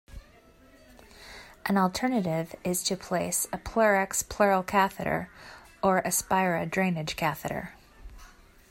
[1.67, 5.29] An alternative is to place a PleurX Pleural Catheter
[5.83, 7.75] or Aspira Drainage Catheter.